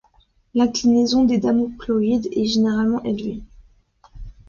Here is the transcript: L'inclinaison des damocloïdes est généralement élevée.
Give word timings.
L'inclinaison 0.55 1.25
des 1.25 1.37
damocloïdes 1.37 2.27
est 2.31 2.45
généralement 2.45 3.03
élevée. 3.03 3.43